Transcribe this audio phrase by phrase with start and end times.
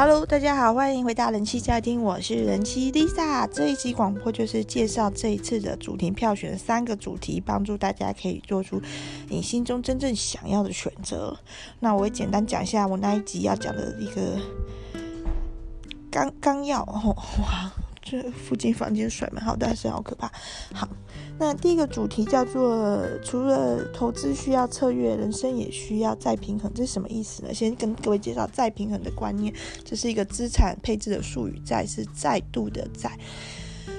[0.00, 3.48] Hello，大家好，欢迎回到人气家庭，我是人气 Lisa。
[3.48, 8.80] 这一集广播就是介绍这一次的主题票选三个主题，帮助大家可以做出
[9.28, 11.36] 你心中真正想要的选择。
[11.80, 14.38] 那我也简单讲一下我那一集要讲的一个
[16.08, 16.80] 纲纲要。
[16.82, 17.72] 哦，哇，
[18.10, 20.30] 这附近房间甩门好大声，好可怕。
[20.72, 20.88] 好。
[21.40, 26.68] 那第一个主题叫做，除了投资需要策略，人生也需要再平衡。
[26.74, 27.54] 这是什么意思呢？
[27.54, 29.54] 先跟各位介绍再平衡的观念。
[29.84, 33.16] 这是一个资产配置的术语，再是再度的再，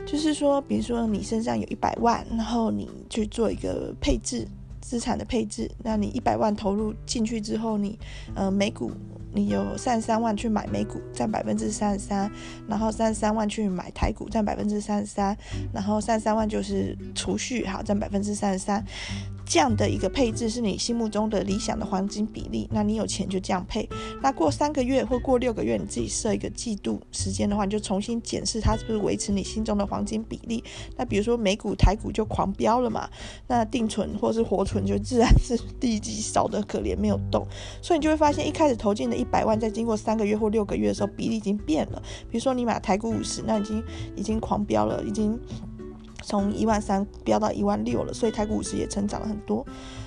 [0.05, 4.45] 就是说，比如说你身上有一百万，然后你去做一个配置，
[4.81, 5.71] 资产的配置。
[5.81, 7.97] 那你一百万投入进去之后，你
[8.35, 8.91] 呃美股。
[9.33, 12.29] 你有三十三万去买美股，占百分之三十三，
[12.67, 15.37] 然后三十三万去买台股，占百分之三十三，
[15.73, 18.83] 然后三十三万就是储蓄，好，占百分之三十三。
[19.49, 23.89] 这样的一个配置是你心目中的理想的黄金比例，那你有钱就这样配。
[24.21, 30.63] 那过三个月或过六个月，你自己设一个季度时间的话，你就重新检视它是不是维持你心中的黄金比例。
[30.95, 33.09] 那比如说美股、台股就狂飙了嘛，
[33.47, 37.43] 那定存或是活存就自然是第几少得可怜，没有动。
[37.81, 41.99] 所以你就会发现，一开始投进的一百万，在经过三个月或六个月的时候，比例已经变了。
[42.29, 43.83] 比如说你买台股五十，那已经
[44.15, 45.39] 已经狂飙了，已经。
[46.29, 49.65] 从一万三飙到一万六了，所以台股市也成长了很多，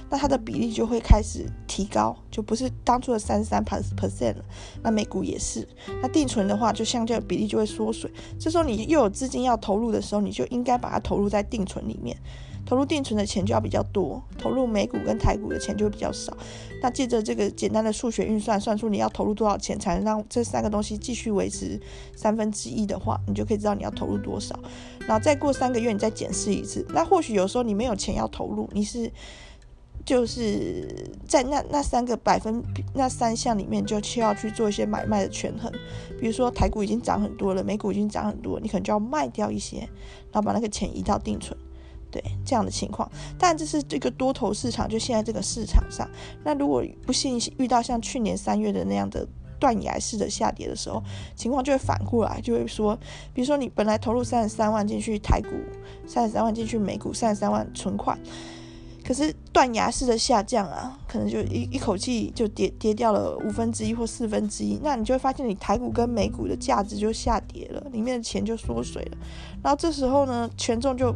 [0.09, 4.45] 那它的比例就会开始提高，就不是当初的三十三 percent 了。
[4.85, 5.67] 那美股也是，
[6.01, 8.09] 那定存的话，就相较比例就会缩水。
[8.39, 12.17] 这时候你又有资金要投入的时候，你就应该把它投入在定存里面。
[12.73, 16.35] 投入定存的钱就要比较多，投入美股跟台股的钱就会比较少。
[16.81, 21.79] 那借着这个简单的数学运算，算出你要投入多少钱才能让这三个东西继续维持
[22.17, 24.59] 三分之一的话，你就可以知道你要投入多少。
[25.01, 26.83] 然后再过三个月，你再检视一次。
[26.95, 29.13] 那或许有时候你没有钱要投入，你是
[30.07, 32.63] 就是在那那三个百分
[32.95, 35.71] 那三项里面，就需要去做一些买卖的权衡。
[36.19, 39.81] 比如说台股已经涨很多了，美股已经涨很多，你可能就要卖掉一些，
[40.33, 41.55] 然后把那个钱移到定存。
[42.13, 46.07] 对这样的情况，但这是这个多头市场，就现在这个市场上。
[46.45, 49.27] 那如果不幸遇到像去年三月的那样的
[49.59, 51.03] 断崖式的下跌的时候，
[51.35, 52.95] 情况就会反过来，就会说，
[53.33, 55.49] 比如说你本来投入三十三万进去台股，
[56.07, 58.19] 三十三万进去美股，三十三万存款，
[59.07, 69.19] 可是断崖式的下降啊，可能就一一口气就跌跌掉了五分之一或四分之一，那你就会发现你台股跟美股的价值就下跌了，里面的钱就缩水了，
[69.63, 71.15] 然后这时候呢，权重就。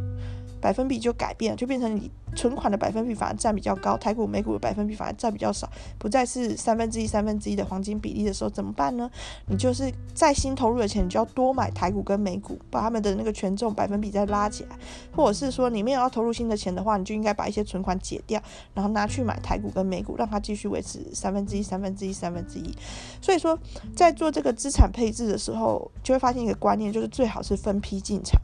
[0.60, 9.10] 百分比就改变了，就变成你存款的百分比反而占比较高，台股、美股的百分比反而占比较少，不再是三分之一、三分之一的黄金比例的时候，怎么办呢？
[9.46, 14.76] 你就是再新投入的钱，你就要多买台股跟美股，把他们的那个权重百分比再拉起来，
[15.14, 18.40] 或者是说你没有要投入新的钱的话，你就应该把一些存款解掉，
[18.74, 22.74] 然后拿去买台股跟美股，让它继续维持三分之一、三分之一、三分之一。
[23.20, 23.58] 所以说，
[23.94, 28.40] 在做这个资产配置的时候，就会发现一个观念，就是最好是分批进场。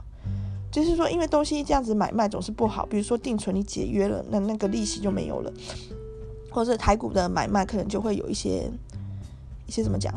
[0.72, 2.86] 就是说，因为东西这样子买卖总是不好。
[2.86, 5.52] 比如说定存你解约了，那那个利息就没有了；
[6.50, 8.70] 或者台股的买卖可能就会有一些
[9.66, 10.12] 一些怎么讲，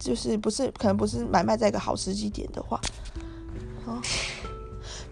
[0.00, 2.80] 就是不是可能不是买卖在一个好时机点的话，
[3.86, 4.02] 好，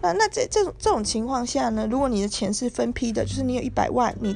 [0.01, 4.35] 那那这这种这种情况下呢，如果你的钱是分批的，就是你有一百万，你。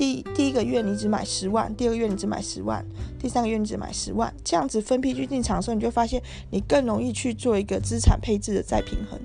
[0.00, 2.82] 第第一个月你只买十万，第二个月你只买十万，
[3.18, 9.20] 第三个月你只买十万，这样子分批去进场的时候，你就发现你更容易去做一个资产配置的再平衡，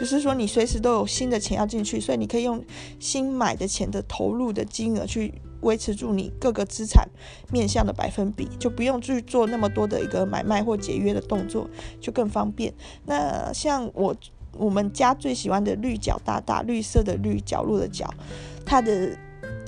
[0.00, 2.64] 就是说你随时都有新的钱要进去，所以你可以用
[2.98, 7.06] 新买的钱的投入的金额去维持住你各个资产
[7.52, 11.68] 面向的百分比，就不用去做那么多的一个买卖或节约的动作，
[12.00, 12.72] 就更方便。
[13.04, 14.16] 那像我
[14.56, 18.10] 我们家最喜欢的绿角大大，绿色的绿，角落的角，
[18.64, 19.14] 它的。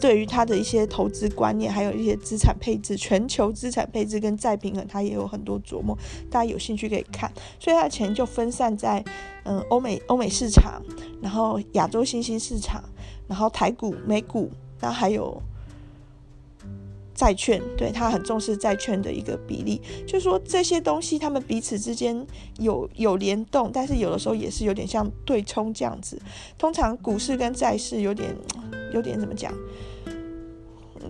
[0.00, 5.96] 对于他的一些投资观念，还有一些资产配置、全球资产配置跟再平衡，他也有很多琢磨。
[6.30, 7.30] 大家有兴趣可以看。
[7.58, 9.04] 所以他的钱就分散在，
[9.44, 10.82] 嗯，欧美欧美市场，
[11.20, 12.82] 然后亚洲新兴市场，
[13.28, 14.50] 然后台股、美股，
[14.80, 15.40] 然后还有
[17.20, 17.60] 债券。
[17.76, 22.26] 对，他很重视债券的一个比例，就是说这些东西他们彼此之间
[22.58, 26.18] 有有联动，但是有的时候也是有点像对冲这样子。
[26.56, 28.34] 通常股市跟债市有点
[28.94, 29.52] 有点怎么讲？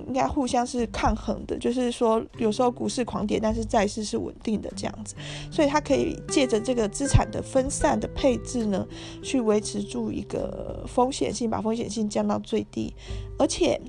[0.06, 5.14] 应该互相是抗衡的，就是说有时候股市狂跌，但是债市是稳定的这样子，
[5.52, 8.86] 所以它可以借着这个资产的分散的配置呢，
[9.22, 12.92] 去维持住一个风险性，把风险性降到最低，
[13.38, 13.80] 而且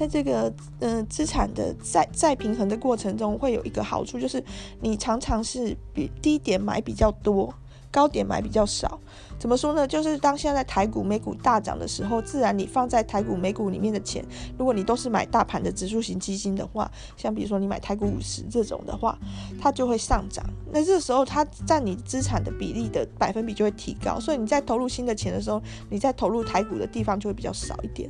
[0.00, 4.42] 在这个嗯、资产的再再平衡的过程中，会有一个好处，就是
[4.80, 7.52] 你常常是比低点买比较多。
[7.92, 8.98] 高点买比较少。
[9.38, 9.86] 怎么说呢？
[9.86, 14.24] 就是当现在台股、美股大涨的时候，自然你放在台股、美股里面的钱，
[14.56, 19.18] 如果你都是买大盘的指数型基金的话，像比如说你买台股五十这种的话，
[19.60, 20.42] 它就会上涨。
[20.72, 25.60] 那这时候它占你资产的比例的百分比就会提高，所以你在投入新的钱的时候，
[25.90, 28.08] 你在投入台股的地方就会比较少一点。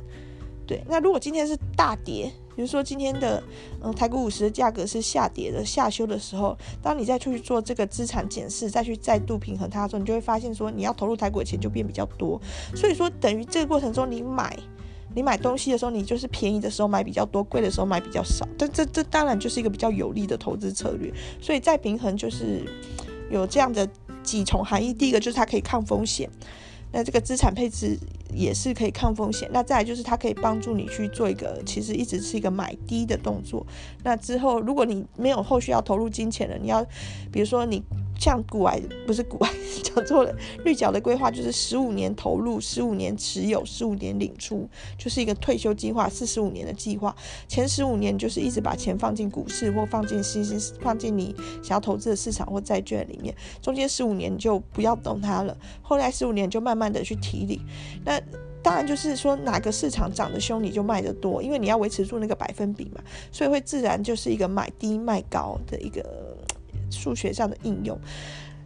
[0.71, 3.43] 对，那如果今天是大跌，比如说今天的
[3.83, 12.39] 嗯台股五十的价格是下跌的下修的时候，当你再出去做这个资产检视，再去再度平衡它的时候，你就会发现说你要投入台股的钱就变比较多。
[12.73, 14.57] 所以说等于这个过程中你买
[15.13, 18.47] 你买东西的时候，你就是便宜的时候买比较多，贵的时候买比较少。
[18.57, 21.11] 但这这当然就是一个比较有利的投资策略。
[21.41, 22.63] 所以再平衡就是
[23.29, 23.85] 有这样的
[24.23, 24.93] 几重含义。
[24.93, 26.29] 第一个就是它可以抗风险。
[26.91, 27.97] 那这个资产配置
[28.33, 29.49] 也是可以抗风险。
[29.53, 33.65] 那再来就是它可以帮助你去做一个，其实一直是一个买低的动作。
[34.03, 36.85] 那之后如果你没有后续要投入金钱了，你要
[37.31, 37.83] 比如说你。
[38.21, 39.49] 像股癌不是股癌，
[39.81, 40.31] 讲错了。
[40.63, 47.15] 绿角的规划就是十五年投入，十五年持有，十五年领出，就是一个退休计划，四十五年的计划。
[47.47, 53.35] 前十五年就是一直把钱放进股市或放进新兴，放进你想要投资的市场或债券里面。
[53.59, 57.59] 中间十五年就不要动它了，后来十五年就慢慢的去提领。
[58.05, 58.21] 那
[58.61, 63.01] 当然就是说哪个市场涨得凶，你就卖得多，因为你要维持住那个百分比嘛，
[63.31, 66.30] 所以会自然就是一个买低卖高的一个。
[66.91, 67.97] 数学上的应用，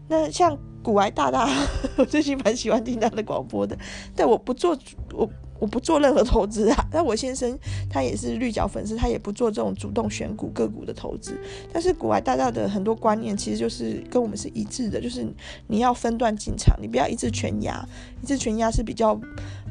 [0.07, 1.49] 那像古埃大大，
[1.97, 3.77] 我最近蛮喜欢听他的广播的。
[4.15, 4.77] 但我不做，
[5.13, 5.29] 我
[5.59, 6.85] 我不做任何投资啊。
[6.91, 7.57] 那我先生
[7.89, 11.39] 他也是绿角粉丝，他也不做这种主动选股个股的投资。
[11.71, 15.25] 但是古埃大大的很多观念其实就是跟我们是一致的，就是
[15.67, 17.87] 你要分段进场，你不要一次全压，
[18.21, 19.19] 一次全压是比较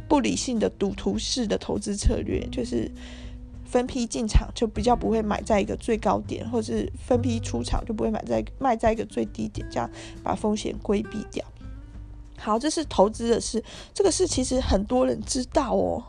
[0.08, 2.90] 不理性的赌徒式的投资策略，就是。
[3.74, 9.90] 分批进场就比较不会买在一个最高点，或是分批出场就不会买在卖在一个最低点，这样
[10.22, 11.44] 把风险规避掉。
[12.38, 13.60] 好，这是投资的事，
[13.92, 16.00] 这个事其实很多人知道哦，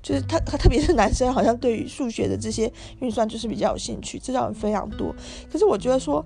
[0.00, 5.12] 就是他他特别是男生，好像对于数学的这些运算就是比较有兴趣，知道人非常多。
[5.50, 6.24] 可是我觉得说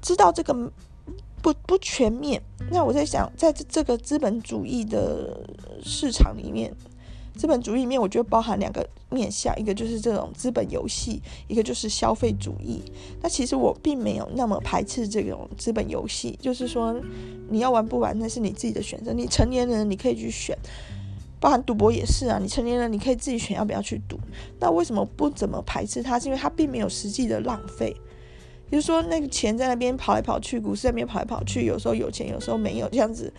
[0.00, 0.54] 知道这个
[1.42, 2.40] 不不全面，
[2.70, 5.44] 那我在想，在这这个资本主义的
[5.82, 6.72] 市场里面。
[7.38, 12.82] 资本主义里面，我觉得包含两个面向，一个就是这种资本游戏，一个就是消费主义。
[13.22, 17.00] 那其实我并没有那么排斥这种资本游戏，就是说
[17.48, 19.12] 你要玩不玩那是你自己的选择。
[19.12, 20.58] 你成年人你可以去选，
[21.38, 24.18] 包含赌博也是啊，你成年人你可以自己选要不要去赌。
[24.58, 26.18] 那为什么不怎么排斥它？
[26.18, 27.94] 是因为它并没有实际的浪费。
[28.68, 33.32] 比如说那个钱在那边跑来跑去，股市在那边跑来跑去，有时候有钱，有时候没有，这样子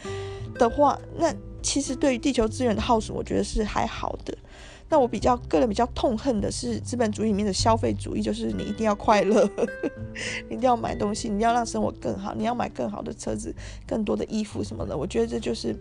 [0.56, 1.36] 的话，那。
[1.62, 4.38] 其实对于地球资源的耗损，我觉得是还好的。
[4.92, 9.48] 那我比较个人比较痛恨的是资本主义里面的消费主义，就是你一定要快乐，
[10.50, 13.54] 你一定要买东西，你要让生活更好，你要买更好的车子、
[13.86, 14.98] 更多的衣服什么的。
[14.98, 15.76] 我觉得这就是。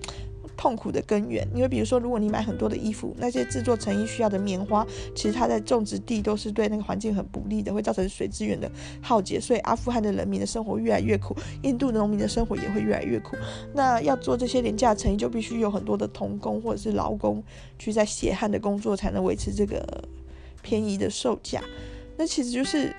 [0.59, 4.85] 痛苦的根源，因为比如说，如果你买很多的衣服，那些制作成衣需要的棉花，
[5.15, 8.69] 其实它在种植地都是对那个环境很不利的，会造成水资源的
[9.01, 13.37] 耗竭，所以阿富汗的人民的生活越来越苦，印度的农民的生活也会越来越苦。
[13.73, 17.41] 那要做这些廉价成衣，就必须有很多的童工或者是劳工
[17.79, 19.87] 去在血汗的工作，才能维持这个
[20.61, 21.63] 便宜的售价。
[22.17, 22.93] 那其实就是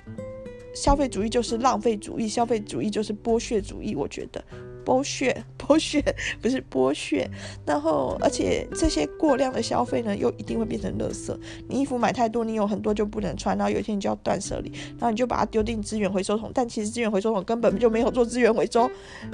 [0.74, 4.42] 消费主义，就是浪费主义，消费主义就是剥削主义，我觉得。
[4.84, 6.02] 剥削， 剥削
[6.40, 7.28] 不是剥削，
[7.64, 11.36] 然后而且这些过量的消费呢，又一定会变成垃圾。
[11.68, 18.90] 你衣服买太多，你有很多就不能穿，然后有一天你就要断舍离，然后你就把它丢进资源回收桶，但其实资源回收桶根本就没有做资源回收，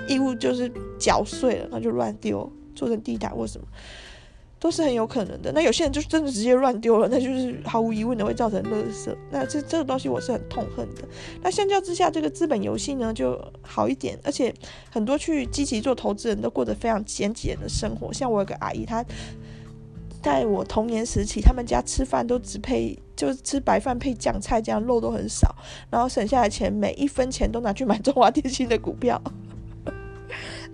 [0.09, 3.67] 衣物就是搅碎了，那就乱丢，做成地毯或什么。
[4.59, 5.53] 都是很有可能的。
[5.53, 9.15] 那有些人就是真的直接乱丢了，那就是毫无疑问的会造成垃圾。
[9.31, 11.03] 那这这个东西我是很痛恨的。
[11.43, 14.53] 那相较之下，这个资本游戏呢就好一点，而且
[14.91, 18.13] 很多去积极做投资人都过得非常节俭的生活。
[18.13, 19.05] 像我有个阿姨，她
[20.23, 25.55] 在我童年时期，他们家吃饭都只配就是吃白饭配酱菜，这样肉都很少，
[25.91, 29.23] 然后省下来钱每一分钱都拿去买中华电信的股票。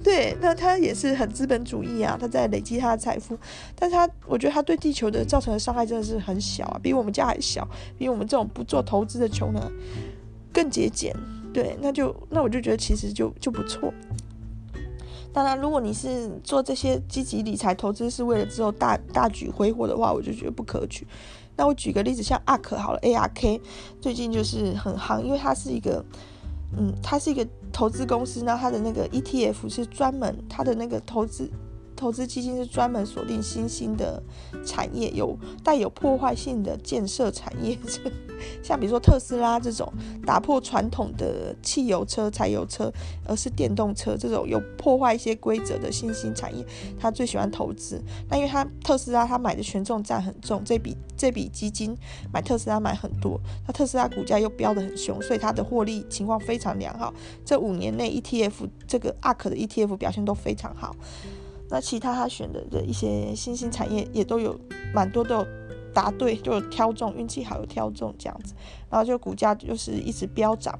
[0.02, 3.38] 对，那他也是很资本主义啊，他在累积他的财富，
[3.76, 7.66] 但是他我觉得他对地球的造成的伤害真的是很小啊，比我们家还小，
[7.96, 9.62] 比我们这种不做投资的穷人
[10.52, 11.14] 更节俭。
[11.54, 13.92] 对，那就那我就觉得其实就就不错。
[15.32, 21.06] 当然，如果你是做这些积极理财投资是为了之后大大举挥霍的话，我就觉得不可取。
[21.56, 23.60] 那我举个例子，像 ARK 好了，ARK
[24.00, 26.04] 最近就是很夯，因为它是一个。
[26.74, 31.50] 嗯，它是一个投资公司，呢它的那个 ETF 是专门它的那个投资
[31.96, 34.22] 投资基金是专门锁定新兴的
[34.64, 37.78] 产业，有带有破坏性的建设产业，
[38.62, 39.92] 像比如说特斯拉这种
[40.26, 42.92] 打破传统的汽油车、柴油车，
[43.24, 46.64] 而是电动车这种有破坏一些规则的新兴产业，
[46.98, 48.02] 他最喜欢投资。
[48.28, 51.96] 那因为他特斯拉他买的权重占很重，这笔这笔基金
[52.32, 57.12] 买特斯拉买很多，那特斯拉股价又飙得很凶，所以它的获利情况非常良好。
[57.44, 60.96] 这五年内 ETF 这个 ARK 的 ETF 表现都非常好。
[61.72, 64.54] 那其他他选的的一些新兴产业也都有
[64.92, 65.46] 蛮多都有
[65.94, 68.52] 答对，就有挑中，运气好有挑中这样子，
[68.90, 70.78] 然后就股价就是一直飙涨。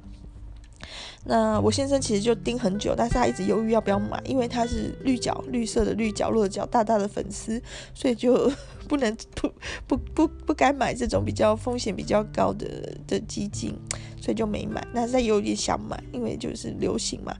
[1.25, 7.62] 那我先生其实就盯很久，但是他一直犹豫要不要买，因为他是绿角绿色的绿角落角大大的粉丝，
[7.94, 8.52] 所以就
[8.87, 9.50] 不能不
[9.87, 12.66] 不不不该买这种比较风险比较高的
[13.06, 13.75] 的基金，
[14.20, 14.87] 所以就没买。
[14.92, 17.34] 但是他有点想买，因为就是流行嘛。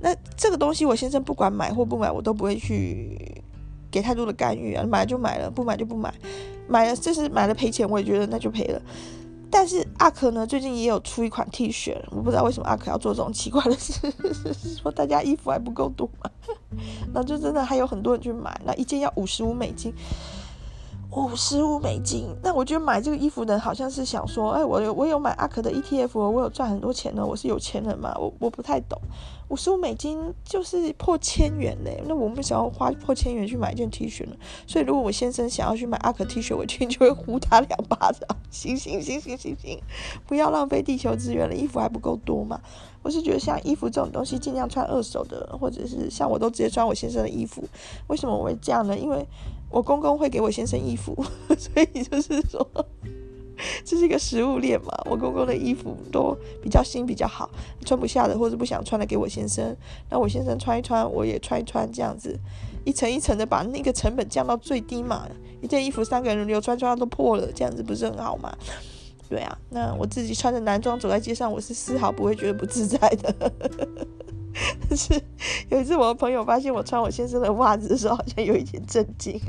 [0.00, 3.42] 那这个东西，我先生不管买或不买，我都不会去
[3.90, 4.84] 给太多的干预啊。
[4.84, 6.12] 买就买了，不买就不买。
[6.68, 8.80] 买了就是买了赔钱，我也觉得那就赔了。
[9.50, 14.10] 但是阿可呢，最近也有出一款 T 恤，我不知道为什么阿可要做这种奇怪的事，
[14.80, 16.30] 说大家衣服还不够多嘛，
[17.12, 19.92] 那就真的还有很多人去买，那一件要五十五美金。
[21.14, 28.98] 五十五美金，那我觉得买这个衣服的人好像是想说，哎，我有我有买阿可的 ETF，我有赚很多钱呢，我是有钱人嘛，我我不太懂，
[29.48, 34.34] 五十五美金就是破千元呢，那我们想要花破千元去买一件 T 恤呢，
[34.66, 39.78] 所以如果我先生想要去买阿可 T 恤，我一定就会呼他两巴掌，行行行行行行，
[40.26, 42.58] 不要浪费地球资源了，衣服还不够多嘛。
[43.02, 47.62] 我是觉得像衣服这种东西，尽量穿二手的，或者是像我都直接穿我先生的衣服。
[48.06, 48.96] 为什么我会这样呢？
[48.96, 49.26] 因为
[49.72, 51.16] 我公公会给我先生衣服，
[51.58, 52.66] 所以就是说
[53.84, 54.92] 这是一个食物链嘛。
[55.10, 57.50] 我公公的衣服都比较新、比较好，
[57.84, 59.74] 穿不下的或者不想穿的给我先生，
[60.10, 62.38] 那我先生穿一穿，我也穿一穿，这样子
[62.84, 65.26] 一层一层的把那个成本降到最低嘛。
[65.62, 68.52] 一件衣服三个人轮流穿，穿到都破了，这样子不是很好吗？
[69.28, 73.52] 对啊，那我自己穿着男装走在街上，我是丝毫不会觉得不自在的。
[74.88, 75.20] 但 是
[75.68, 79.40] 有一次，我的朋友发现我穿我先生的袜子的时候，好像有一点震惊。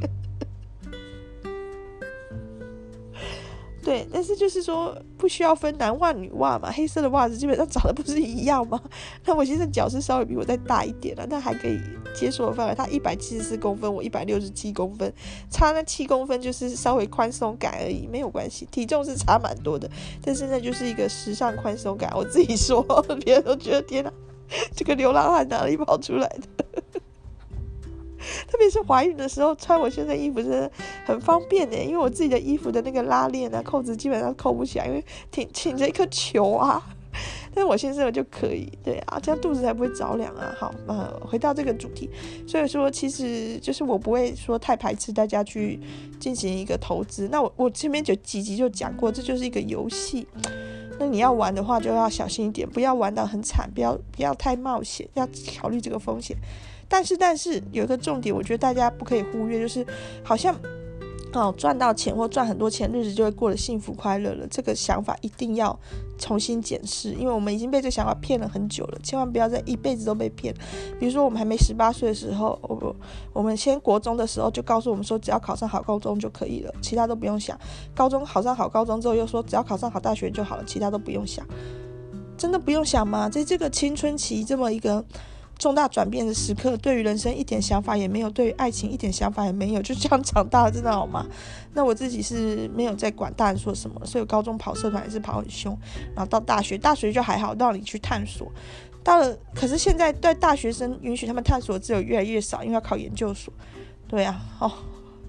[3.83, 8.81] 对，但是就是说不需要分男袜女袜嘛，黑色的袜子基本上长得不是一样吗？
[9.27, 11.77] 那我先生脚是稍微比我再大一点了，但还可以
[12.15, 12.73] 接受的范围。
[12.73, 15.13] 他一百七十四公分，我一百六十七公分，
[15.49, 18.65] 差那七公分就是稍微宽松感而已，没有关系。
[18.71, 19.91] 体重是差蛮多的，
[20.23, 22.09] 但是那就是一个时尚宽松感。
[22.15, 22.81] 我自己说，
[23.25, 24.13] 别人都觉得天哪，
[24.75, 26.65] 这个流浪汉哪里跑出来的？
[28.47, 30.71] 特别是怀孕的时候穿我现在衣服真的
[31.05, 36.81] 很方便的，因为我自己的衣服的那个拉链啊、扣子基本上扣不起来，因为挺挺着一颗球啊。
[37.53, 40.55] 但是我先生的就可以，对啊，这样肚子才不会着凉啊。
[40.57, 42.09] 好，那回到这个主题，
[42.47, 45.79] 所以说其实就是我不会说太排斥大家去
[46.19, 47.27] 进行一个投资。
[47.31, 50.25] 那我我前面就几集就讲过，这就是一个游戏。
[50.99, 55.27] 那你要玩的话就要小心一点，不要玩得很惨，不要不要太冒险，要
[55.59, 56.37] 考虑这个风险。
[56.87, 59.85] 但是，但是有一个重点，我觉得大家不可以忽略，就是
[60.23, 60.55] 好像
[61.33, 64.47] 哦赚到钱或赚很多钱，日子就会过得幸福快乐了。
[64.49, 65.77] 这个想法一定要
[66.17, 70.53] 重新检视，因为我们已经被这想法骗了很久了，千万不要再一辈子都被骗。
[70.99, 72.95] 比如说，我们还没十八岁的时候，我
[73.33, 77.59] 我们先国中的时候就告诉我们说，只要考上好高中就可以了，其他都不用想。
[77.95, 81.45] 高中考上好高中之后，又说只要考上好大学就好了，其他都不用想。
[82.37, 83.29] 真的不用想吗？
[83.29, 85.03] 在这个青春期这么一个。
[85.63, 91.25] 重大转变的时刻，对于人生一点想法也没有，对于爱情一点想法也没有，就这样长大了，真的好吗？
[91.73, 95.77] 那我自己是没有在管大人说什么，所以我高中跑社团也是跑很凶，
[96.13, 98.51] 然后到大学，大学就还好，让你去探索。
[99.05, 103.53] 到了，可是现在对大学生允许他们探索自由越来越少，因为要考研究所。
[104.05, 104.69] 对啊，哦，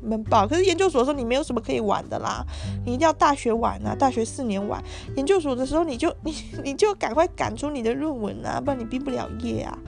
[0.03, 0.49] 闷爆。
[0.49, 2.45] 可是研究所的时候你没有什么可以玩的啦，
[2.85, 4.83] 你一定要大学玩啊，大学四年玩。
[5.17, 9.79] 研究所的时候你就你你就赶快赶出你的论文啊，不然你毕不了业啊。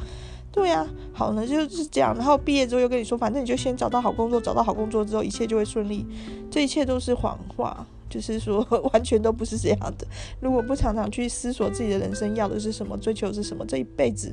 [0.57, 2.15] 对呀、好呢，就是这样。
[2.17, 6.07] 然后毕业之后又跟你说，反正你就先找到好工作，找到好工作之后一切就会顺利。
[6.51, 10.07] 这一切都是谎话，就是说 完全都不是这样的。
[10.41, 14.33] 如果不常常去思索自己的人生要的是什么，追求是什么，这一辈子，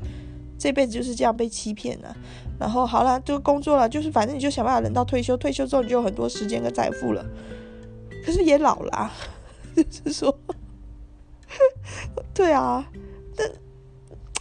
[0.57, 2.15] 这辈子就是这样被欺骗了。
[2.57, 7.23] 然后好了，就工作了，就是反正你就想办法等到退休，退休之后你就有很多时间跟财富了。
[8.25, 9.11] 可是也老了，
[9.75, 10.33] 就是说，
[12.33, 12.89] 对啊，
[13.35, 13.51] 但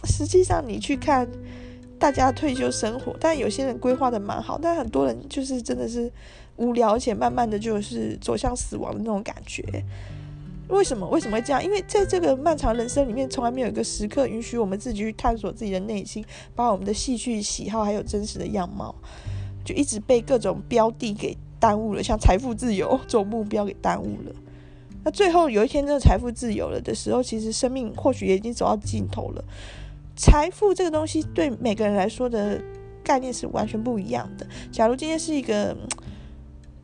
[0.05, 1.27] 实际上你去看。
[2.03, 6.11] 大家退休生活，但有些人规划的蛮好，但很多人就是真的是
[6.57, 9.63] 无聊，而且慢慢的就是走向死亡的那种感觉。
[10.67, 11.07] 为什么？
[11.07, 11.63] 为什么会这样？
[11.63, 16.21] 因为在这个漫长人生里面，从来没有一个时刻允许我们自己去探索自己的内心，
[16.53, 18.93] 把我们的兴趣、喜好还有真实的样貌。
[19.63, 24.35] 就一直被各种标的给耽误了，像财富自由这种目标给耽误了。
[25.05, 29.45] 那最后有一天，这个财富自由了的时候，其实生命或许也已经走到尽头了。
[30.15, 32.61] 财富这个东西对每个人来说的
[33.03, 34.45] 概念是完全不一样的。
[34.71, 35.75] 假如今天是一个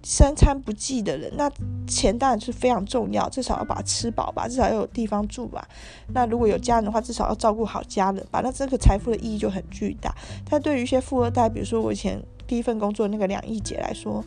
[0.01, 1.51] 三餐不继的人，那
[1.85, 5.67] 钱当然是非常重要，至少要把它吃饱吧，至少要有地方住吧。
[6.13, 8.41] 那如果有家人的话，至少要照顾好家人吧。
[8.43, 10.15] 那这个财富的意义就很巨大。
[10.49, 14.23] 但对于一些富二代，比如说我以前第一份工作那个两亿姐来说，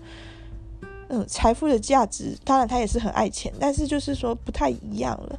[1.08, 5.38] 嗯，财富的价值，当然她也是很爱钱，但是就是说不太一样了。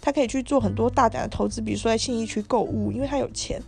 [0.00, 3.60] 他可以去做很多大胆的投资，比如说在信义区购物，因为他有钱，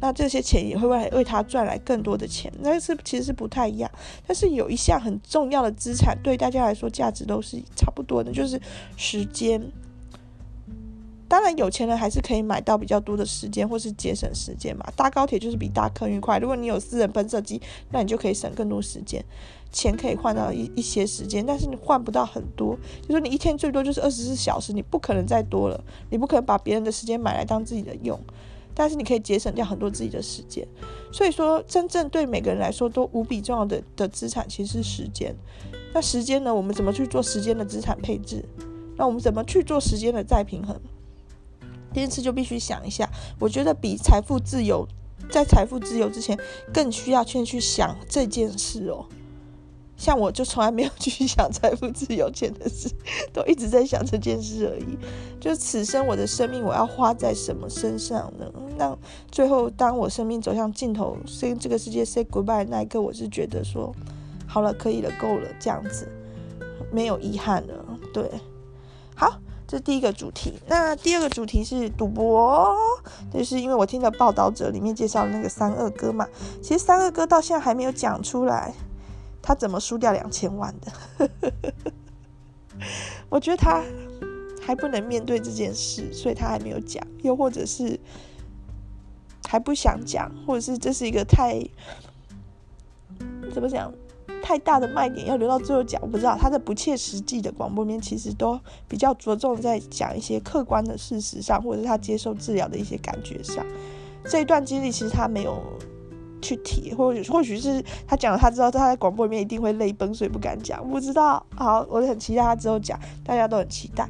[0.00, 3.90] 那这些钱也会为为他赚来更多的钱，那是其实是不太一样。
[4.26, 8.60] 但是有一项很重要的资产，对大家来说价值都是差不多的，就是
[8.96, 9.70] 时间。
[11.28, 14.84] 当然，有钱人还是可以买到比较多的时间，或是节省时间嘛。
[14.96, 16.40] 搭高铁就是比搭客运快。
[16.40, 19.24] 如果你有私人喷射机，那你就可以省更多时间。
[19.72, 22.76] 钱可以换到一一些时间，但是你换不到很多。
[23.02, 25.82] 就说你一天最多就是二十四小时，你不可能再多了。
[26.10, 28.18] 你不可能把别人的时间买来当自己的用，
[28.74, 30.66] 但是你可以节省掉很多自己的时间。
[31.12, 35.34] 所以说，真正对每个人来说都无比重要的的资产，其实是时间。
[35.92, 36.54] 那时间呢？
[36.54, 38.44] 我们怎么去做时间的资产配置？
[38.96, 40.78] 那我们怎么去做时间的再平衡？
[41.92, 44.86] 第一次就必须想一下，我觉得比财富自由，
[45.30, 46.38] 在财富自由之前，
[46.72, 49.06] 更需要先去想这件事哦。
[50.00, 52.88] 像我就从来没有 去想财富自由钱的事，
[53.34, 54.98] 都一直在想这件事而已。
[55.38, 58.50] 就此生我的生命，我要花在什么身上呢？
[58.78, 58.96] 那
[59.30, 63.94] 最后，当我生命走向尽头，跟这个世界 say goodbye 那一刻，我是觉得说，
[64.46, 66.08] 好了，可以了，够了，这样子，
[66.90, 67.84] 没有遗憾了。
[68.14, 68.24] 对，
[69.14, 69.38] 好。
[69.68, 72.74] 这是第一个主题，那第二个主题是赌博，
[73.32, 76.26] 就是因为我听的报道者里面介绍的那个三二哥嘛，
[76.60, 78.74] 其实三二哥到现在还没有讲出来，
[79.42, 81.30] 他怎么输掉两千万的，
[83.28, 83.82] 我觉得他
[84.60, 87.98] 还不能面对这件事，所以他还没有讲，又或者是
[89.48, 91.62] 还不想讲，或者是这是一个太
[93.52, 93.92] 怎么讲？
[94.42, 103.64] 太大的卖点要留到最后讲，我不知道他的不切实际的广播面，其实都比较着重在讲一些客观的事实上，或者是他接受治疗的一些感觉上。
[104.24, 105.62] 这一段经历其实他没有
[106.40, 110.88] 去提，或许或许是他讲了，他知道他在广播里面一定会泪崩，所以不敢讲。
[110.88, 114.08] 不知道，好，我很期待他之后讲，大家都很期待。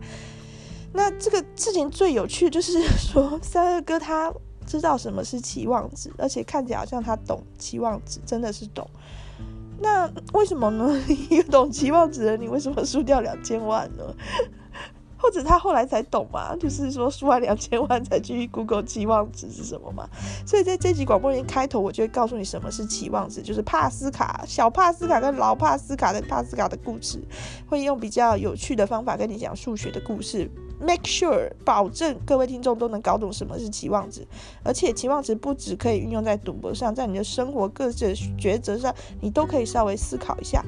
[0.93, 4.33] 那这个事情最有趣就是说，三二哥他
[4.67, 8.89] 知道什么是期望值，而且看起来好像他懂期望值，真的是懂。
[9.83, 10.95] 那为什么呢？
[11.31, 14.05] 你懂期望值的，你为什么输掉两千万呢？
[15.21, 16.57] 或者他后来才懂嘛？
[16.57, 20.09] 就是说输完两千万才去 Google 期望值是什么嘛？
[20.47, 27.21] 所以在这集广播里开头，我就会告诉你什么是期望值，就是帕斯卡、小帕斯卡跟老帕斯卡的帕斯卡的故事，
[27.69, 30.51] 会用比较有趣的方法跟你讲数学的故事。
[30.83, 34.27] Make sure 保证各位听众都能搞懂什么是期望值，
[34.65, 40.65] 而且期望值不只可以运用在赌博上，在你的生活各自抉择上，你都可以稍微思考一下。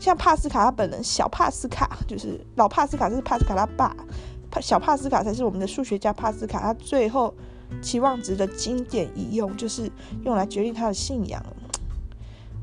[0.00, 3.94] 像帕斯卡他本人，小帕斯卡就是老帕斯卡，是帕斯卡他爸，
[4.60, 6.58] 小帕斯卡才是我们的数学家帕斯卡。
[6.60, 7.32] 他最后
[7.82, 9.92] 期望值的经典一用，就是
[10.24, 11.44] 用来决定他的信仰。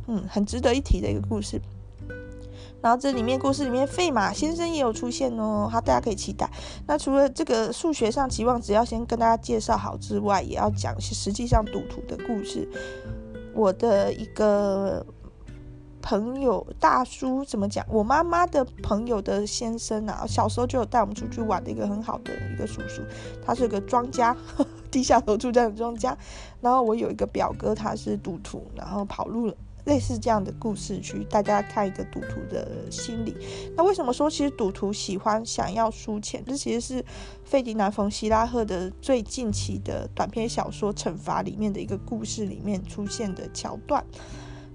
[0.08, 1.62] 嗯，很值得一提的一个故事。
[2.82, 6.50] 然后这里面故事里面，费马先生也有出现哦，好，大家可以期待。
[6.86, 12.68] 那除了这个数学上期望值要先跟大家介绍好之外，也要讲实际上赌徒的故事。
[13.54, 15.06] 我的一个
[16.02, 17.86] 朋友大叔怎么讲？
[17.90, 23.02] 我妈妈的朋友的先生啊，小时候就有带我们出去玩的一个很好的一个叔叔，
[23.46, 26.18] 他是个庄家，呵呵低下头出这样的庄家。
[26.62, 29.54] 然后我有一个表哥，他是赌徒，然后跑路了。
[29.86, 33.34] 类似这样的故事，去大家看一个赌徒的心理。
[33.74, 36.44] 那为什么说其实赌徒喜欢想要输钱？
[36.46, 37.06] 这其实是
[37.46, 44.04] 费迪南·冯·希拉赫的最近期的短篇小说《惩罚》里面的一个故事里面出现的桥段。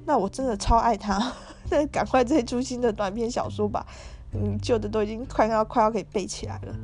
[0.04, 1.32] 那我真的超爱他，
[1.70, 3.86] 那赶快再出新的短篇小说吧。
[4.34, 6.74] 嗯，旧的都已经快要快要可以背起来了。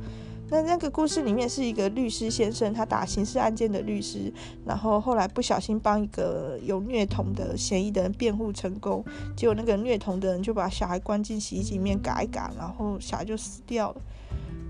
[0.51, 4.33] 那那个故事里面是一个律师先生，他打刑事案件的律师，
[4.65, 9.05] 然后后来不小心帮一个有虐童的嫌疑的人辩护成功，
[9.35, 14.01] 结果那个虐童的人就把小孩关进洗衣机里面嘎一嘎，然后小孩就死掉了。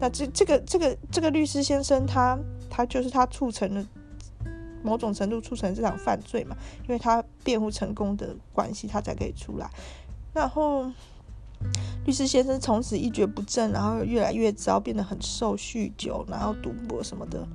[0.01, 2.37] 那这这个这个这个律师先生他，
[2.69, 3.85] 他他就是他促成了
[4.83, 9.69] 某种程度促成这场犯罪嘛，因为他辩护成功的关系，他才可以出来，
[10.33, 10.91] 然后。
[12.05, 17.45] 律师先生从此一蹶不振，然后越来越糟，变得很瘦，酗酒，然后赌博什么的。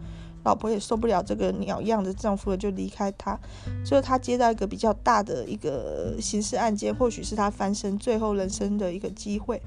[0.44, 3.40] 老婆也受不了这个鸟样的丈夫了，就离开他。
[3.82, 9.62] 最后他接到一个比较大的一个刑事案件，或许是他翻身最后人生的一个机会。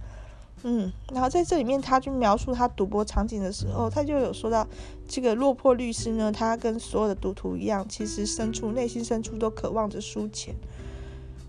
[0.63, 4.67] 嗯，然后在这里面，他去描述他赌博场景的时候，他就有说到，
[5.07, 10.55] 这个落魄律师呢，他跟所有的赌徒一样，其实深处内心深处都渴望着输钱。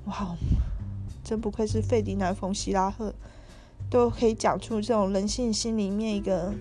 [0.04, 0.36] 哇，
[1.24, 3.14] 真不愧是费迪南·冯·希拉赫，
[3.90, 6.52] 都可以讲出这种人性心里面一个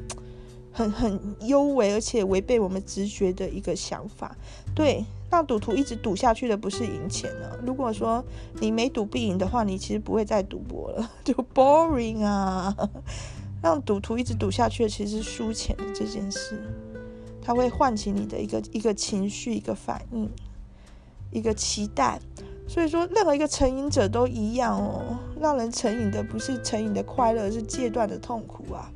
[0.78, 4.38] 很很幽微而且违背我们直觉的一个想法。
[4.76, 5.04] 对。
[5.30, 8.24] 让赌徒一直赌下去的不是赢钱呢、如果说
[8.62, 12.74] 你没赌必赢的话，你其实不会再赌博了，就 boring 啊。
[13.62, 16.58] 让赌徒一直赌下去的其实是输钱的这件事，
[17.42, 20.30] 它会唤起你的一个一个情绪、一个反应、
[21.32, 22.22] 一个期待。
[22.66, 25.04] 所以说，任何一个成瘾者都一样哦。
[25.42, 28.90] 让人成瘾的不是成瘾的快乐，是戒断的痛苦啊。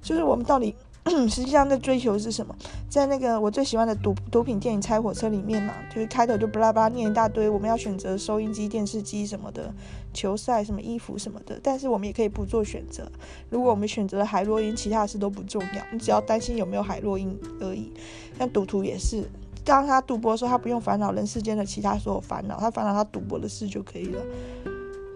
[0.00, 0.76] 就是我们到底。
[1.28, 2.56] 实际上在追求是什么？
[2.88, 9.72] 在那个我最喜欢的毒毒品电影《拆火车》里面嘛，就是开头就巴拉巴拉念一大堆，我们要选择收音机、电视机什么的，
[10.14, 11.60] 球赛什么衣服什么的。
[11.62, 13.06] 但是我们也可以不做选择。
[13.50, 17.92] 如果我们选择了海洛因，其他的事都不重要，你只要担心有没有海洛因而已。
[18.38, 19.24] 像赌徒也是，
[19.62, 24.22] 当他赌博的时候，他不用烦恼人世间的其他所有烦恼，他烦恼他赌博的事就可以了。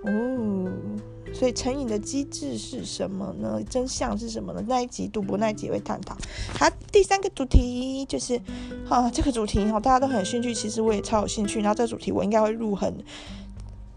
[0.05, 0.71] 哦。
[1.33, 3.63] 所以成瘾的机制是什么呢？
[3.71, 4.65] 真相是什么呢？
[4.67, 6.17] 那一集赌博那一集会探讨。
[6.59, 8.41] 好，第三个主题就是，
[8.89, 11.61] 啊，这个主题哈，大家都很兴趣，其实我也超有兴趣。
[11.61, 12.93] 然后这个主题我应该会入很，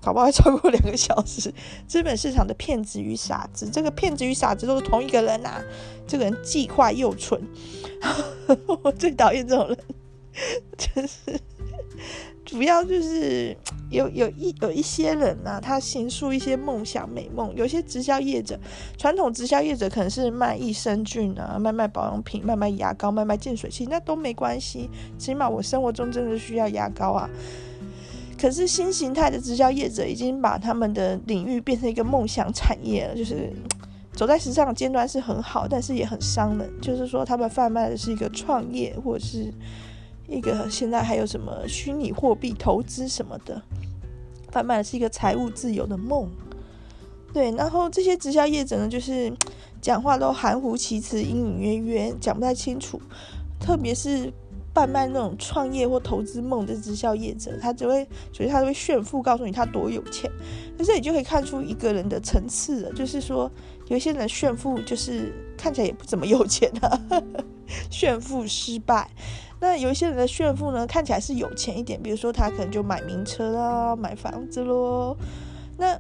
[0.02, 1.54] 搞不好会超过两个小时。
[1.88, 5.62] 资本市场的骗子与傻子，这个骗子与傻子都是同一个人呐。
[6.08, 7.42] 这个人既坏又蠢，
[8.84, 9.78] 我最讨厌这种人，
[10.78, 11.40] 真是。
[12.44, 13.56] 主要就是
[13.90, 17.54] 有有一有一些人、啊，他行述一些梦想美梦。
[17.56, 18.60] 有些直销业者，
[18.98, 24.90] 传统直销业者可能是卖益生菌啊，卖卖保养品，卖卖牙膏，卖卖净水器，那都没关系。
[25.18, 27.30] 起码我生活中真的需要牙膏啊。
[28.40, 33.54] 可是新形态的直销业者已经把他们的领域变成一个梦想产业了，就是
[34.14, 36.70] 走在时尚的尖端是很好，但是也很伤人。
[36.82, 39.54] 就是说，他们贩卖的是一个创业，或者是。
[40.32, 43.62] 一个现在还有什么虚拟货币投资什么的，
[44.50, 46.30] 贩卖的是一个财务自由的梦，
[47.34, 47.52] 对。
[47.52, 49.32] 然后这些直销业者呢，就是
[49.82, 53.00] 讲话都含糊其辞、隐隐约约，讲不太清楚。
[53.60, 54.32] 特别是
[54.74, 60.32] 贩卖那种创业或投资梦的直销业者，他只会，所以他都会炫富，告诉你他多有钱。
[60.78, 63.52] 那这里就可以看出一个人的层次了，就是说
[63.90, 67.02] 有些人炫富，就是看起来也不怎么有钱啊，
[67.92, 69.10] 炫富失败。
[69.62, 75.16] 那有一些人的炫富呢，看起来是有钱一点，比如说他可能就买名车啦，买房子喽。
[75.78, 75.98] 那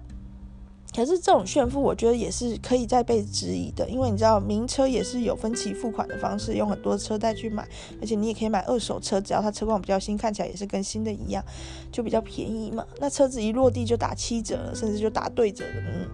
[0.93, 7.65] 可是这种炫富，我觉得也是可以再被质疑的，因为你知道名车也是有分期付款的方式，用很多车贷去买，
[8.01, 11.41] 而且你也可以买二手车，只要它车况比较新，看起来也是跟新的一样，
[11.91, 12.83] 就比较便宜嘛。
[12.99, 15.79] 那车子一落地就打七折，甚至就打对折的。
[15.79, 16.09] 嗯，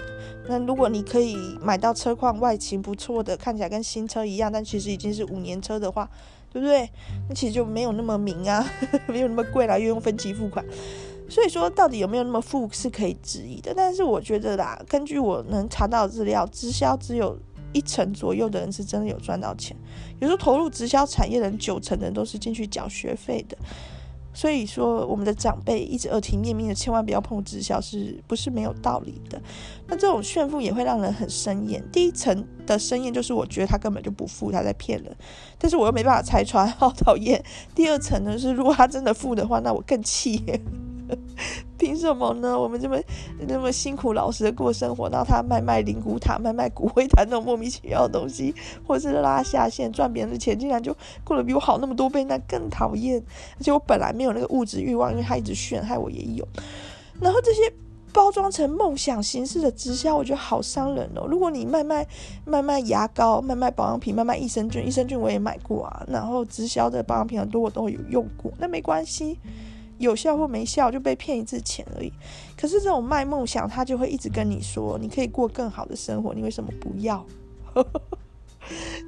[0.48, 6.10] 那如果你可以买到车况外形不错的，看起来跟新车一样，但其实已经是五年车的话。
[6.58, 6.90] 对不对？
[7.30, 8.66] 那其实就没有那么明啊，
[9.08, 10.66] 没有那么贵啦，又用分期付款，
[11.30, 13.74] 所以说到底有没有那么富是可以质疑的。
[13.76, 17.38] 但是我觉得啦，根据我能查到的资料，直销只有
[17.74, 19.76] 一成左右的人是真的有赚到钱，
[20.20, 23.58] 有时候投入直销产业的人，九成的人都是进去缴学费的。
[24.34, 29.42] 所以说，我们的长辈一直耳提面命的，千万不要碰直销，是不是没有道理的？
[29.88, 31.84] 那这种炫富也会让人很生厌。
[31.92, 35.16] 第一层的生厌就是，我觉得他根本就不富，他在骗人，
[35.58, 37.44] 但是我又没办法拆穿，好讨厌。
[37.74, 40.44] 第二层呢是，如果他真的富的话，那我更气。
[41.78, 42.60] 凭什么呢？
[42.60, 42.98] 我们这么
[43.48, 48.54] 那么辛苦老实的过生活，然后他卖卖灵骨塔、卖卖骨灰坛那种莫名其妙的东西，
[48.86, 53.22] 或者是拉下线赚别人的钱，竟然就过得比我好那么多倍，那更讨厌。
[53.58, 56.48] 而且我本来没有那个物质欲望，因为他一直炫，害我也有。
[57.22, 57.62] 然后这些
[58.12, 61.28] 包装成梦想形式的直销，我觉得好伤人哦。
[61.28, 62.06] 如果你卖卖
[62.46, 66.04] 卖卖牙膏、卖卖保养品、卖卖益生菌，益生菌我也买过啊。
[66.08, 69.38] 然后直销的保养品很多我都有用过，那没关系。
[69.98, 72.12] 有效或没效就被骗一次钱而已。
[72.56, 77.26] 可是这种卖梦想，他就会一直跟你说，你可以过更好的生活，你为什么不要？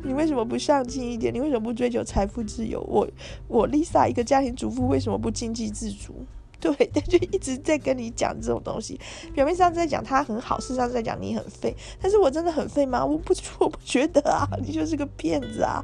[0.04, 1.34] 你为什么不上进一点？
[1.34, 2.80] 你为什么不追求财富自由？
[2.88, 3.08] 我
[3.48, 6.14] 我 Lisa 一个家庭主妇为什么不经济自主？
[6.62, 9.00] 对，他就一直在跟你讲这种东西。
[9.34, 11.74] 表面上在讲他很好，事实上在讲你很废。
[12.02, 13.06] 但是我真的很废吗？
[13.06, 15.84] 我不，我不觉得啊，你就是个骗子啊！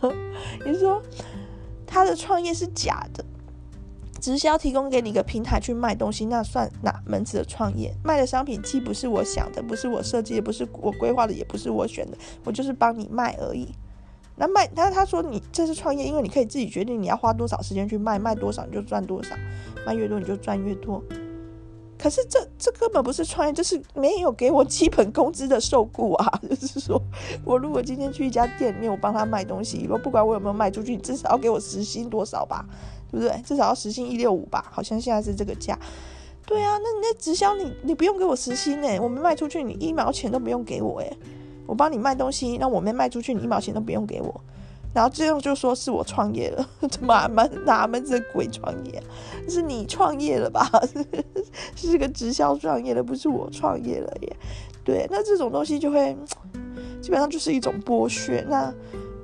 [0.66, 1.02] 你说
[1.86, 3.24] 他的创业是假的。
[4.24, 7.94] 直销提供给你一个平台去卖东西，那算哪门子的创业？
[8.02, 13.68] 卖的商品既不是我想的，不是我设计的，不是我规划的，也不是我选的，我就是帮你卖而已。
[14.36, 19.36] 那卖，他他说你这是创业，因为你可以自己决定你要花多少时间去卖，卖多少你就赚多少，
[19.84, 21.04] 卖越多你就赚越多。
[21.98, 26.40] 可是这这根本不是创业，这是没有给我基本工资的受雇啊！
[26.48, 27.00] 就是说
[27.44, 32.66] 我如果今天去一家店里面，我帮他卖东西，我不管我有没有卖出去，你至少要给我时薪多少吧，
[33.10, 33.40] 对不对？
[33.42, 35.78] 至少要时薪一六五吧，好像现在是这个价。
[36.46, 41.16] 对啊，那你那直销你你不用给我时薪诶，我没卖出去，你一毛钱都不用给我诶。
[41.66, 44.40] 我帮你卖东西，那我没卖出去，你一毛钱都不用给我。
[44.94, 49.02] 然后这样就说是我创业了，怎么哪哪门子鬼创业？
[49.48, 50.70] 是你创业了吧？
[51.74, 54.36] 是 是个直销创业的，不是我创业了耶。
[54.84, 56.16] 对，那这种东西就会
[57.02, 58.72] 基本上就是一种剥削，那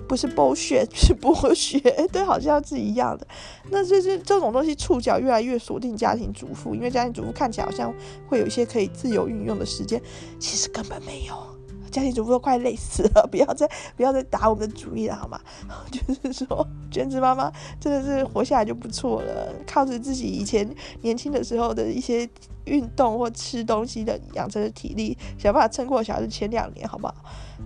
[0.09, 1.79] 不是剥削，是剥削，
[2.11, 3.27] 对，好像是一样的。
[3.71, 7.95] 那就是这种东西触角越来越锁定家庭主妇，因为家庭主妇看起来好像
[8.27, 10.03] 会有一些可以自由运用的时间，
[10.41, 11.50] 其实根本没有。
[11.91, 15.41] 家庭主妇都快累死了， 不要再不要再打我们的主意了，好吗？
[15.91, 17.51] 就是说，全职妈妈
[17.81, 20.69] 真的是活下来就不错了，靠着自己以前
[21.03, 22.29] 年轻的时候的一些
[22.65, 27.15] 运动或吃东西的养成的体力，想办法撑过小孩的前两年，好不好？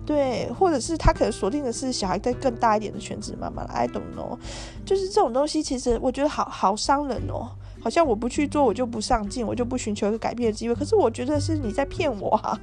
[0.07, 4.37] 对，或者是他可能锁定的是小孩再更大一点的全职妈妈了，I don't know。
[4.85, 7.51] 就是这种东西，其实我觉得好好伤人哦。
[7.85, 10.75] 好像我不去做，我就不上进，我就不寻求一个改变的机会。
[10.75, 12.59] 可是我觉得是你在骗我啊！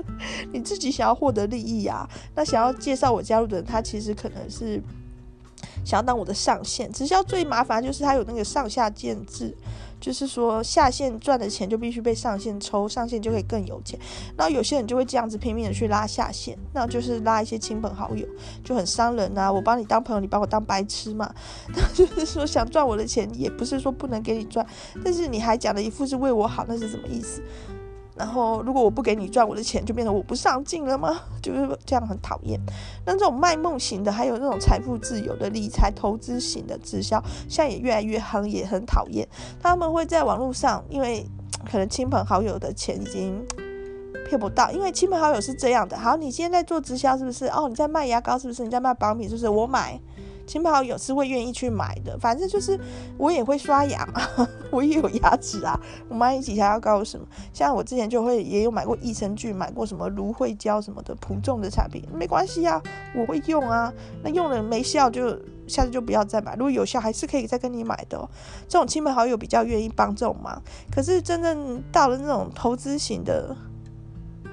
[0.52, 2.06] 你自己想要获得利益啊？
[2.34, 4.78] 那想要介绍我加入的人，他其实可能是
[5.82, 6.92] 想要当我的上线。
[6.92, 9.56] 直销最麻烦就是他有那个上下限制。
[10.00, 13.98] 就是说，下线赚的钱就必须被上线抽，上线就可以更有钱。
[14.36, 18.26] 那有些人就会这样子拼命的去拉下线，那就是拉一些亲朋好友，
[18.62, 19.50] 就很伤人啊！
[19.50, 21.32] 我帮你当朋友，你把我当白痴嘛？
[21.74, 24.66] 那就是说想赚我的钱，也不是说不能给你赚，
[25.04, 27.42] 但是你还讲的一副是为我好，那是什么意思？
[28.16, 31.20] 然后，如果我不给你赚我的钱，就变成我不上进了吗？
[31.42, 32.58] 就是这样，很讨厌。
[33.04, 39.28] 那这种卖梦型的，还有那种财富自由的理财投资型的直销，现在也越来越夯，也很讨厌。
[39.60, 41.26] 他们会在网络上，因为
[41.70, 43.44] 可能亲朋好友的钱已经
[44.26, 45.98] 骗不到，因为亲朋好友是这样的。
[45.98, 47.46] 好，你现在做直销是不是？
[47.48, 48.64] 哦，你在卖牙膏是不是？
[48.64, 49.48] 你在卖保米是不是？
[49.48, 50.00] 我买。
[50.46, 52.78] 亲朋好友是会愿意去买的，反正就是
[53.18, 55.78] 我也会刷牙嘛， 我也有牙齿啊。
[56.08, 62.80] 我买几条牙膏什么，像我之前就会也有买过益生菌，买过什么芦荟胶什么的普众的产品，没关系啊，
[63.14, 63.92] 我会用啊。
[64.22, 65.30] 那用了没效就
[65.66, 68.28] 下次就不要再买，如果有效还是可以再跟你买的哦。
[68.68, 73.56] 这种亲朋好友比较愿意帮这种忙，可是真正到了那种投资型的、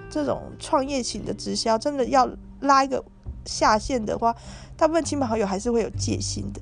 [0.10, 2.28] 这种创业型的直销，真的要
[2.62, 3.04] 拉一个
[3.46, 4.36] 下线的话。
[4.84, 6.60] 大部分亲朋好友还是会有戒心的，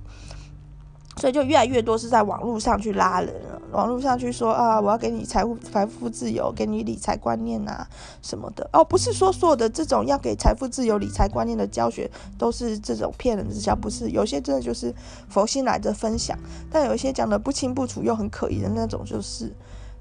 [1.18, 7.88] 所以就越来越多是在网络上去拉人了，网络上去说啊，我要给你财富财富自由，给你理财观念啊
[8.22, 12.08] 什么的哦，不是说所有的这种要给财富自由、理财观念的教学
[12.38, 14.94] 都是这种骗人的直销，不是，有些真的就是
[15.28, 16.38] 佛心来的分享，
[16.70, 19.52] 但有一些讲的不清不楚又很可疑的那种就是，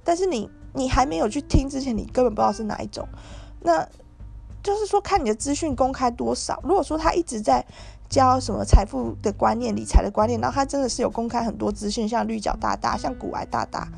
[0.05, 3.09] 但是你你还没有去听之前，你根本不知道是哪一种，
[3.63, 3.89] 那
[4.63, 7.65] 就是说看你的资讯公开多少，如果说他一直在。
[8.11, 13.89] 教什么财富的观念、理财的观念，然后他真的是有公开很多资讯，像绿角大大、像股癌大大，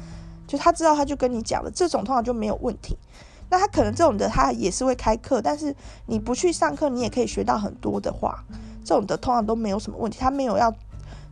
[0.46, 2.98] 就他知道他就跟你讲了，这种通常就没有问题。
[3.48, 5.74] 那他可能这种的他也是会开课，但是
[6.06, 8.44] 你不去上课，你也可以学到很多的话，
[8.84, 10.18] 这种的通常都没有什么问题。
[10.20, 10.74] 他没有要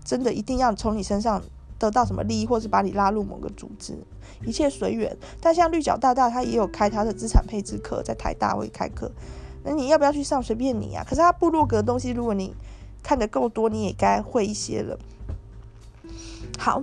[0.03, 1.43] 真的一定要从你身上
[1.79, 3.99] 得到什么利益，或是把你拉入某个组织，
[4.47, 5.17] 一切随缘。
[5.41, 9.11] 但像绿角大大，他也有开他的资产配置课，在台大会开课。
[9.63, 10.43] 那你要不要去上？
[10.43, 11.05] 随便你啊。
[11.07, 12.55] 可是他部落格的东西，如果你
[13.03, 14.99] 看得够多，你也该会一些了。
[16.59, 16.83] 好，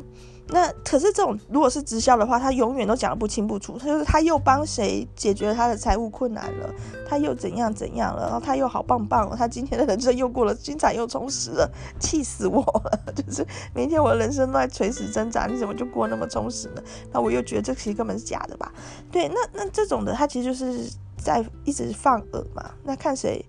[0.49, 3.77] 那可是这种如果是直销的话，他永远都讲得不清不楚。
[3.77, 6.73] 他就是他又帮谁解决了他的财务困难了，
[7.07, 12.99] 他又怎样怎样了，然后他又好棒棒了，他今天的人生又过了精彩又充实了，气死我了！
[13.13, 16.81] 就是每天我的人生都在垂死挣扎，你怎么就过那么充实呢？
[17.11, 18.71] 那我又觉得这其实根本是假的吧？
[19.11, 20.89] 对，那那这种的，他其实就是。
[21.19, 23.43] 在一直放饵嘛，那看谁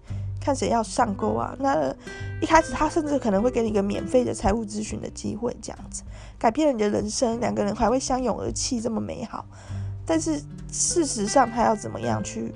[0.48, 1.54] 看谁要上钩啊？
[1.60, 1.94] 那
[2.40, 6.02] 一开始他甚至可能会给你一个免费的财务咨询的机会，这样子
[6.38, 9.44] 改变了你的人生，两个人还会相拥而泣，这么美好。
[10.06, 10.40] 但是
[10.72, 12.54] 事实上，他要怎么样去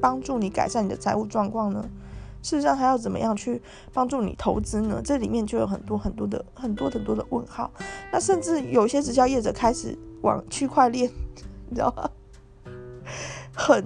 [0.00, 1.84] 帮助你改善你的财务状况呢？
[2.44, 3.60] 事实上，他要怎么样去
[3.92, 5.02] 帮助你投资呢？
[5.04, 7.68] 这里面就有很多很多的很多很多的问号。
[8.12, 11.10] 那甚至有些直销业者开始往区块链，
[11.68, 12.08] 你知道吗？
[13.52, 13.84] 很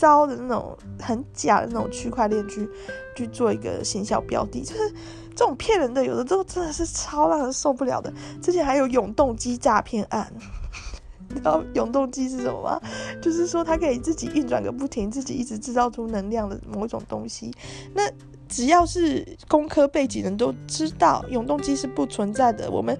[0.00, 2.66] 糟的那种，很假的那种区块链去
[3.14, 4.90] 去做一个行销标的， 就是
[5.36, 8.10] 这种骗人的，有的都真的是超让人受不了的。
[8.40, 10.32] 之前还有永动机诈骗案，
[11.28, 12.80] 你知道永动机是什么吗？
[13.20, 17.52] 就是说它可以自己运转个不停，自己一直制造出能量的某一种东西。
[17.94, 18.10] 那
[18.48, 22.68] 只要是工科背景人都知道，永动机是不存在的。
[22.70, 22.98] 我们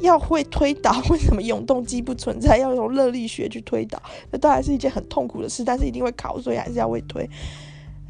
[0.00, 2.58] 要会推导， 为什么永动机不存在？
[2.58, 7.28] 要用热力学去推导，那当然是一件很痛苦的事，但是一定会考，所以还是要会推。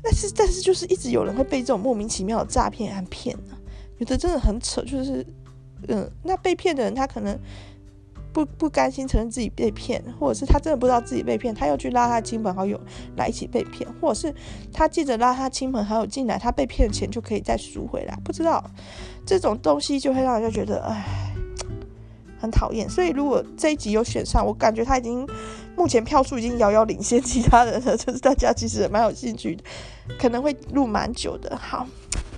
[0.03, 3.59] 但是，但是就是一直有人会被这种莫名其妙的诈骗案骗呢、啊，
[3.99, 5.27] 有的真的很扯，就是，
[5.88, 7.38] 嗯，那被骗的人他可能。
[8.33, 12.79] 不不甘心承认自己被骗，或者是他真的不知道自己被骗，他又去拉他亲朋好友
[13.16, 14.35] 来一起被骗，或者是
[14.70, 18.14] 他记着拉他亲朋好友进来，他被骗的钱就可以再赎回来。
[18.22, 18.62] 不知道
[19.25, 21.26] 这种东西就会让人家觉得哎，
[22.38, 22.88] 很讨厌。
[22.88, 25.27] 所以如果这一集有选上，我感觉他已经
[25.77, 29.64] 目前票数已经遥遥领先其他人了， 就是大家其实也蛮有兴趣的，
[30.18, 31.57] 可能会录蛮久的。
[31.57, 31.87] 好。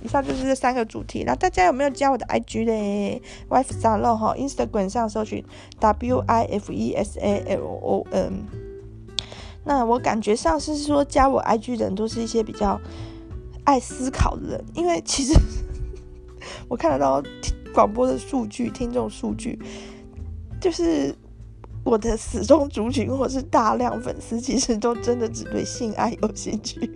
[0.01, 5.43] 以上就是这三个主题，那大家有没有加我的 IG 嘞？Wifsalo 哈，Instagram 上搜寻
[5.77, 8.45] W I F E S A L O N。
[9.65, 12.79] 那我感觉上是说加我 IG 的人都是一些比较
[13.65, 15.33] 爱思考的人，因为其实
[16.69, 17.21] 我看得到
[17.73, 19.59] 广播的数据、听众数据，
[20.59, 21.15] 就是
[21.83, 26.79] 我的死忠族群或是大量粉丝，其实都真的只对性爱有兴趣。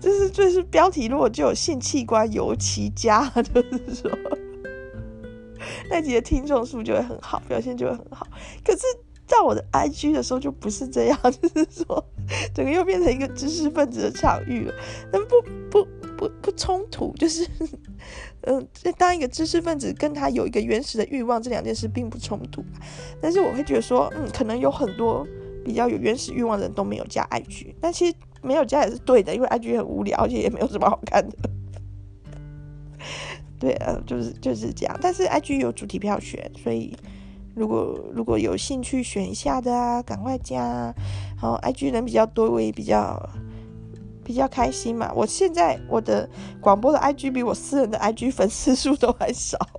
[0.00, 4.10] 就是就是标题，如果就有性器官尤其佳，就是说
[5.90, 8.26] 那集的听众数就会很好，表现就会很好。
[8.64, 8.82] 可是
[9.26, 12.04] 在我的 IG 的时候就不是这样，就是说
[12.54, 14.74] 整个又变成一个知识分子的场域了。
[15.12, 15.34] 那不
[15.70, 15.88] 不
[16.42, 17.46] 不冲突， 就是
[18.42, 18.66] 嗯，
[18.98, 22.64] 当一个知识分子跟他有一个原始的欲望，这两件事并不冲突。
[23.20, 25.26] 但是我会觉得说，嗯，可能有很多
[25.64, 28.16] 比较有原始欲望的人都没有加 IG，但其实。
[28.42, 31.36] 没有加也是对的，因为 IG 很无聊，而且也没有什么好看的。
[33.58, 34.96] 对啊，就是就是这样。
[35.02, 36.96] 但是 IG 有主题票选，所以
[37.56, 40.62] 如果如果有兴趣选一下的啊，赶快加。
[40.62, 40.94] 啊。
[41.42, 43.20] 然后，IG 人比较多，我也比较
[44.26, 45.10] 比较开心嘛。
[45.14, 46.28] 我现在我的
[46.60, 49.56] 广播的 IG 比我私人的 IG 粉丝数都还少。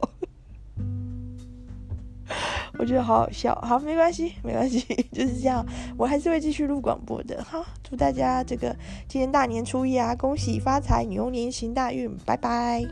[2.80, 4.80] 我觉得好好笑，好，没关系，没关系，
[5.12, 5.66] 就是这样，
[5.98, 7.44] 我还是会继续录广播的。
[7.44, 8.76] 哈，祝大家这个
[9.08, 12.86] 今天大年初一啊，恭喜发财，牛年行大运，拜拜。